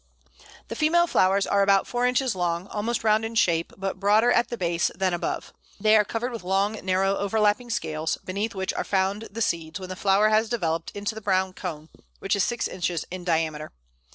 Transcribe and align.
The 0.69 0.75
female 0.75 1.05
flowers 1.05 1.45
are 1.45 1.61
about 1.61 1.85
four 1.85 2.07
inches 2.07 2.33
long, 2.33 2.65
almost 2.69 3.03
round 3.03 3.23
in 3.23 3.35
shape, 3.35 3.71
but 3.77 3.99
broader 3.99 4.31
at 4.31 4.47
the 4.47 4.57
base 4.57 4.89
than 4.95 5.13
above. 5.13 5.53
They 5.79 5.95
are 5.95 6.03
covered 6.03 6.31
with 6.31 6.41
long, 6.43 6.73
narrow, 6.83 7.15
overlapping 7.17 7.69
scales, 7.69 8.17
beneath 8.25 8.55
which 8.55 8.73
are 8.73 8.83
found 8.83 9.27
the 9.29 9.43
seeds 9.43 9.79
when 9.79 9.89
the 9.89 9.95
flower 9.95 10.29
has 10.29 10.49
developed 10.49 10.89
into 10.95 11.13
the 11.13 11.21
brown 11.21 11.53
cone, 11.53 11.89
which 12.17 12.35
is 12.35 12.43
six 12.43 12.67
inches 12.67 13.05
in 13.11 13.23
diameter. 13.23 13.73